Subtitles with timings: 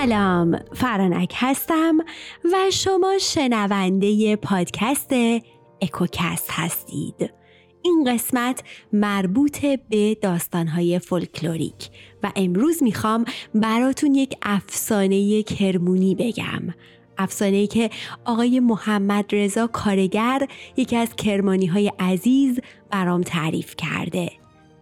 [0.00, 1.98] سلام فرانک هستم
[2.52, 5.12] و شما شنونده پادکست
[5.80, 7.32] اکوکست هستید.
[7.82, 8.62] این قسمت
[8.92, 11.90] مربوط به داستانهای فولکلوریک
[12.22, 16.62] و امروز می‌خوام براتون یک افسانه کرمونی بگم.
[17.18, 17.90] افسانه که
[18.24, 24.30] آقای محمد رضا کارگر یکی از کرمانی های عزیز برام تعریف کرده.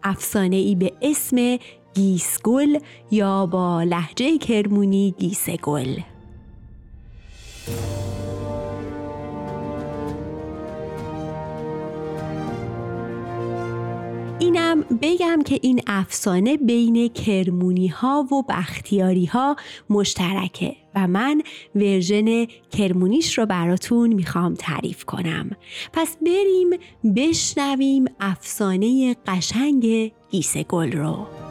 [0.03, 1.59] افسانه ای به اسم
[1.99, 2.79] گیسگل
[3.11, 6.01] یا با لهجه کرمونی گیسگل
[14.39, 19.57] اینم بگم که این افسانه بین کرمونی ها و بختیاری ها
[19.91, 21.43] مشترکه و من
[21.75, 25.51] version کرمونیش رو براتون می‌خوام تعریف کنم.
[25.93, 26.71] پس بریم
[27.17, 31.48] بشنویم افسانه قشنگ گیسه گل رو.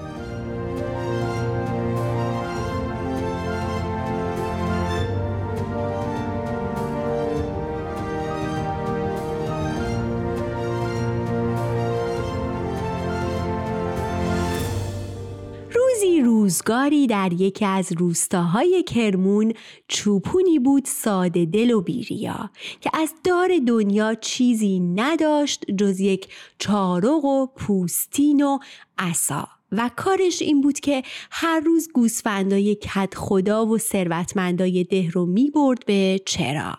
[16.47, 19.53] روزگاری در یکی از روستاهای کرمون
[19.87, 22.49] چوپونی بود ساده دل و بیریا
[22.81, 26.27] که از دار دنیا چیزی نداشت جز یک
[26.59, 28.59] چارق و پوستین و
[28.97, 29.47] عصا.
[29.71, 35.51] و کارش این بود که هر روز گوسفندای کت خدا و ثروتمندای ده رو می
[35.51, 36.77] برد به چرا.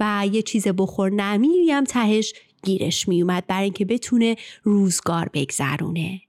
[0.00, 6.27] و یه چیز بخور نمیری هم تهش گیرش می اومد برای اینکه بتونه روزگار بگذرونه.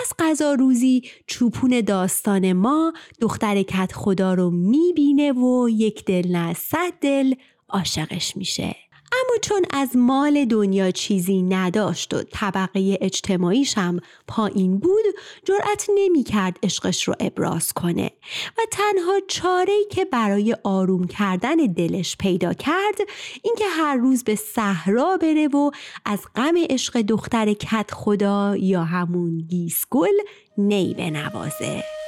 [0.00, 6.54] از قضا روزی چوپون داستان ما دختر کت خدا رو می‌بینه و یک دل نه
[6.54, 7.34] صد دل
[7.68, 8.76] عاشقش میشه.
[9.24, 15.04] اما چون از مال دنیا چیزی نداشت و طبقه اجتماعیش هم پایین بود
[15.44, 18.10] جرأت نمی‌کرد عشقش رو ابراز کنه
[18.58, 22.98] و تنها چاره که برای آروم کردن دلش پیدا کرد
[23.42, 25.70] اینکه هر روز به صحرا بره و
[26.04, 30.14] از غم عشق دختر کت خدا یا همون گیسگل
[30.58, 32.03] نی بنوازه.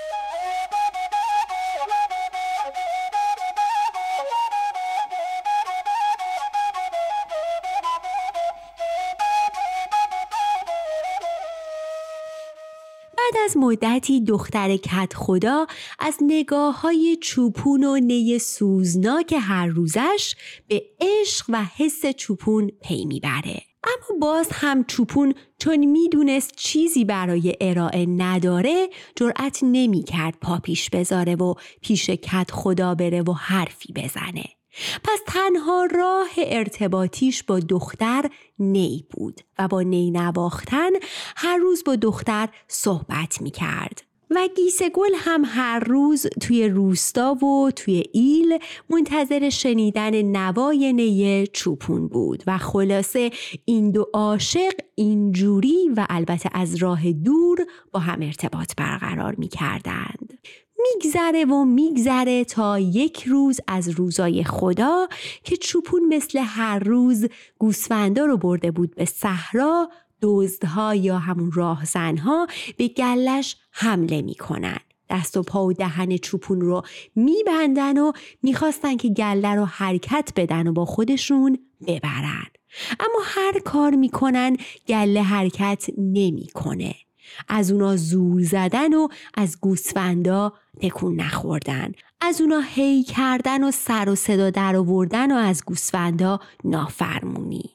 [13.56, 15.66] مدتی دختر کت خدا
[15.98, 20.34] از نگاه های چوپون و نی سوزناک هر روزش
[20.68, 23.62] به عشق و حس چوپون پی می‌بره.
[23.84, 31.34] اما باز هم چوپون چون می‌دونست چیزی برای ارائه نداره جرأت نمی‌کرد پا پیش بذاره
[31.34, 34.55] و پیش کت خدا بره و حرفی بزنه.
[35.04, 40.90] پس تنها راه ارتباطیش با دختر نی بود و با نی نواختن
[41.36, 44.02] هر روز با دختر صحبت می کرد.
[44.30, 48.58] و گیسگل هم هر روز توی روستا و توی ایل
[48.90, 53.30] منتظر شنیدن نوای نی چوپون بود و خلاصه
[53.64, 57.58] این دو عاشق اینجوری و البته از راه دور
[57.92, 60.25] با هم ارتباط برقرار می کردند.
[60.96, 65.08] میگذره و میگذره تا یک روز از روزای خدا
[65.44, 67.26] که چوپون مثل هر روز
[67.58, 69.88] گوسفندا رو برده بود به صحرا
[70.22, 72.46] دزدها یا همون راهزنها
[72.76, 74.78] به گلش حمله می‌کنن.
[75.10, 76.82] دست و پا و دهن چوپون رو
[77.16, 82.46] میبندن و می‌خواستن که گله رو حرکت بدن و با خودشون ببرن.
[83.00, 84.56] اما هر کار می‌کنن
[84.88, 86.94] گله حرکت نمی‌کنه.
[87.48, 91.92] از اونا زور زدن و از گوسفندا تکون نخوردن.
[92.20, 97.70] از اونا هی کردن و سر و صدا در آوردن و از گوسفندا نافرمونی.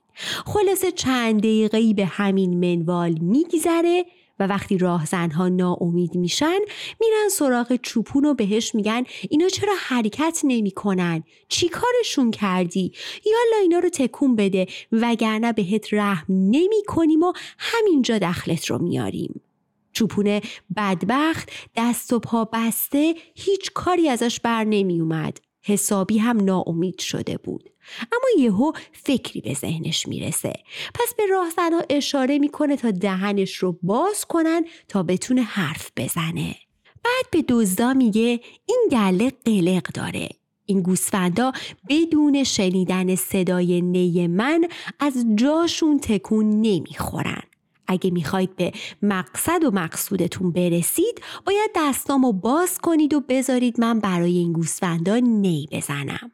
[0.46, 4.06] خلاصه چند دقیقه به همین منوال میگذره
[4.42, 6.60] و وقتی راهزنها ناامید میشن
[7.00, 12.94] میرن سراغ چوپون و بهش میگن اینا چرا حرکت نمی‌کنن چی کارشون کردی
[13.26, 19.42] یالا اینا رو تکون بده وگرنه بهت رحم نمی کنیم و همینجا دخلت رو میاریم
[19.94, 20.42] چوپونه
[20.78, 25.40] بدبخت دست و پا بسته هیچ کاری ازش بر نمی اومد.
[25.62, 27.71] حسابی هم ناامید شده بود.
[28.02, 30.54] اما یهو فکری به ذهنش می‌رسه.
[30.94, 36.56] پس به راهزنها اشاره می‌کنه تا دهنش رو باز کنن تا بتونه حرف بزنه.
[37.04, 40.30] بعد به دزدا میگه این گله قلق داره.
[40.66, 41.52] این گوسفندا
[41.90, 44.68] بدون شنیدن صدای نی من
[45.00, 47.42] از جاشون تکون نمی‌خورن.
[47.88, 48.72] اگه می‌خواید به
[49.02, 55.68] مقصد و مقصودتون برسید باید دستامو باز کنید و بذارید من برای این گوسفندا نی
[55.72, 56.32] بزنم.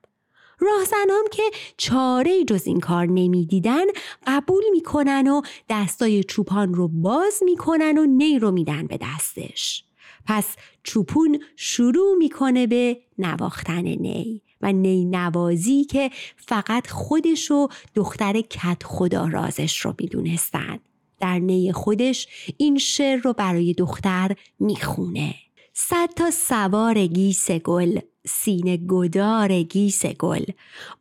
[0.60, 1.44] راهزنام که
[1.78, 3.86] چاره جز این کار نمی‌دیدن
[4.28, 9.84] قبول می‌کنن و دستای چوپان رو باز می‌کنن و نی رو میدن به دستش.
[10.26, 18.42] پس چوپون شروع می‌کنه به نواختن نی و نی نوازی که فقط خودش و دختر
[18.42, 20.80] کت خدا رازش رو می‌دونستن
[21.20, 22.28] در نی خودش
[22.58, 25.36] این شعر رو برای دختر می‌خونه
[25.74, 30.44] صد تا سوار گیس گل سینه گدار گیس گل.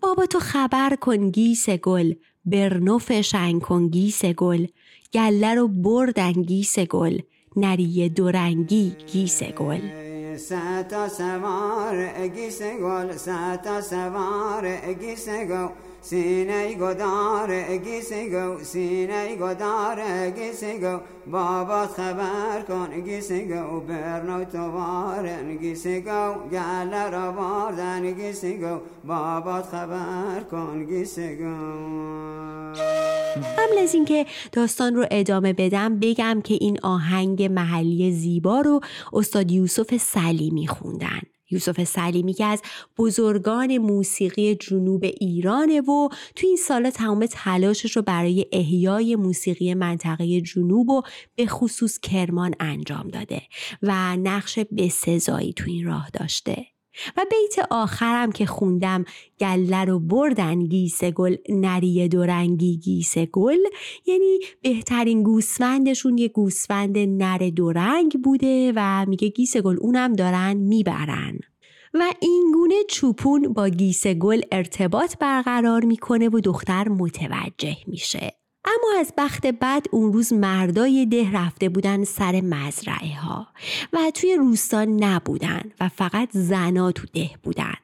[0.01, 2.15] بابا تو خبر کن گیس گل
[2.45, 4.67] برنوف شنگ کن گیس گل.
[5.15, 7.19] گله رو بردن گیس گل
[7.57, 10.16] نری دورنگی گیس گل.
[10.37, 14.67] ستا سوار گیس گل ستا سوار
[15.01, 15.69] گیس گل
[16.11, 25.57] سینه گدار گیسی گو سینه گدار گیسی گو بابات خبر کن گیسی گو برنو توارن
[25.57, 34.27] گیسی گو گل را باردن گیسی گو بابات خبر کن گیسی گو قبل از اینکه
[34.53, 38.81] داستان رو ادامه بدم بگم که این آهنگ محلی زیبا رو
[39.13, 41.21] استاد یوسف سلیمی خوندن.
[41.51, 42.63] یوسف سلیمی که از
[42.99, 50.41] بزرگان موسیقی جنوب ایرانه و تو این سالا تمام تلاشش رو برای احیای موسیقی منطقه
[50.41, 51.03] جنوب و
[51.35, 53.43] به خصوص کرمان انجام داده
[53.83, 56.76] و نقش بسزایی تو این راه داشته.
[57.17, 59.05] و بیت آخرم که خوندم
[59.41, 63.59] گله رو بردن گیسه گل نریه دورنگی گیسه گل.
[64.07, 71.39] یعنی بهترین گوسفندشون یه گوسفند نر دورنگ بوده و میگه گیسه گل اونم دارن می‌برن.
[71.95, 78.33] و اینگونه چوپون با گیسه گل ارتباط برقرار می‌کنه و دختر متوجه میشه.
[78.67, 83.47] اما از بخت بعد اون روز مردای ده رفته بودن سر مزرعه ها
[83.93, 87.75] و توی روستا نبودن و فقط زنا تو ده بودن.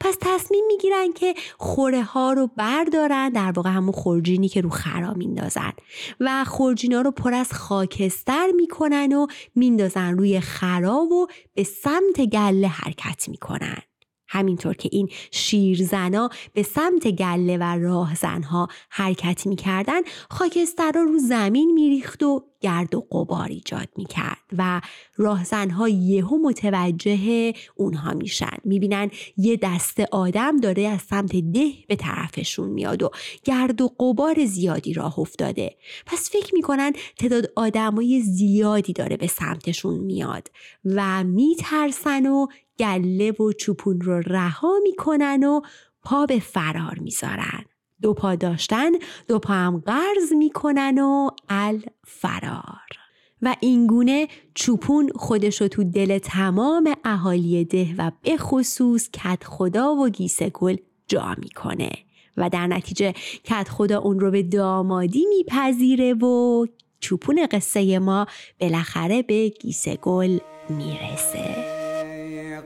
[0.00, 5.14] پس تصمیم می‌گیرن که خوره ها رو بردارن در واقع همون خورجینی که رو خرا
[5.14, 5.72] میندازن
[6.20, 12.68] و خورجینا رو پر از خاکستر می‌کنن و میندازن روی خرا و به سمت گله
[12.68, 13.82] حرکت می‌کنن.
[14.32, 20.00] همینطور که این شیرزنا به سمت گله و راهزنها حرکت می‌کردن
[20.30, 24.80] خاکستر رو رو زمین میریخت و گرد و قبار ایجاد می‌کرد و
[25.16, 28.56] راهزنها یهو متوجه اونها میشن.
[28.64, 33.10] می‌بینن یه دست آدم داره از سمت ده به طرفشون میاد و
[33.44, 35.76] گرد و قبار زیادی راه افتاده.
[36.06, 40.50] پس فکر می‌کنن تعداد آدمای زیادی داره به سمتشون میاد
[40.84, 42.46] و میترسن و
[42.80, 45.60] گله و چوپون رو رها می‌کنن و
[46.02, 47.64] پا به فرار می‌ذارن.
[48.02, 48.90] دو پا داشتن
[49.28, 52.80] دو پا هم قرض می‌کنن و الفرار.
[53.42, 60.08] و اینگونه چوپون خودشو تو دل تمام اهالی ده و به خصوص کت خدا و
[60.08, 60.76] گیسه گل
[61.08, 61.90] جا می‌کنه.
[62.36, 63.14] و در نتیجه
[63.44, 66.66] کدخدا اون رو به دامادی میپذیره و
[67.00, 68.26] چوپون قصه ما
[68.60, 70.38] بالاخره به گیس گل
[70.68, 71.79] می‌رسه.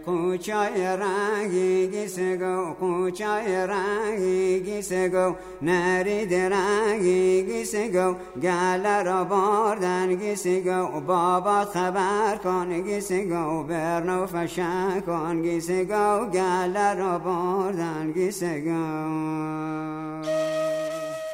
[0.06, 12.36] قوچای رنگی گیسگو قوچای رنگی گیسگو نرید رنگی گیسگو گل را باردن گیسگو بابا خبر
[12.36, 18.84] کن گیسگو برنو فشن کن گیسگو گل را باردن گیسگو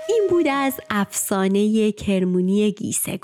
[0.09, 3.17] این بود از افسانه کرمونی گیسه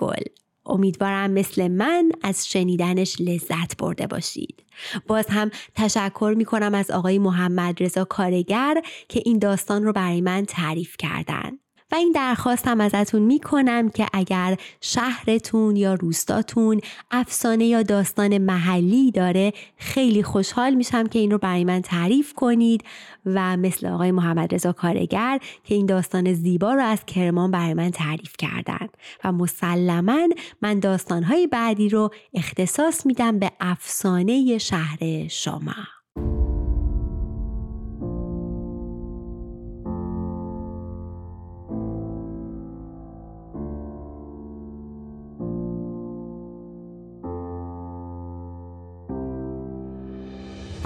[0.67, 4.63] امیدوارم مثل من از شنیدنش لذت برده باشید.
[5.07, 10.21] باز هم تشکر می کنم از آقای محمد رضا کارگر که این داستان رو برای
[10.21, 11.59] من تعریف کردن.
[11.93, 19.53] و این درخواستم ازتون می‌کنم که اگر شهرتون یا روستاتون افسانه یا داستان محلی داره
[19.77, 22.85] خیلی خوشحال میشم که این رو برای من تعریف کنید
[23.27, 27.91] و مثل آقای محمد رضا کارگر که این داستان زیبا رو از کرمان برای من
[27.91, 28.89] تعریف کردن
[29.25, 30.29] و مسلما
[30.63, 35.96] من داستانهای بعدی رو اختصاص میدم به افسانه شهر شما.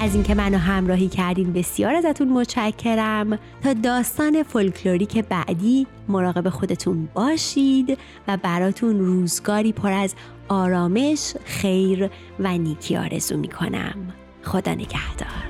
[0.00, 3.38] از اینکه منو همراهی کردین بسیار ازتون متشکرم.
[3.62, 10.14] تا داستان فولکلوریک بعدی مراقب خودتون باشید و براتون روزگاری پر از
[10.48, 13.94] آرامش، خیر و نیکی آرزو می‌کنم.
[14.42, 15.49] خدا نگهدار.